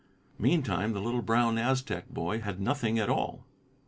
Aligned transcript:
Meantime, 0.39 0.93
the 0.93 0.99
little 0.99 1.21
brown 1.21 1.59
Aztec 1.59 2.09
boy 2.09 2.39
had 2.39 2.55
done 2.55 2.63
nothing 2.63 2.97
at 2.97 3.07
all. 3.07 3.45